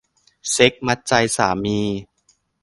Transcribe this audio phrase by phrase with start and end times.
[0.51, 1.79] เซ็กส์มัดใจสามี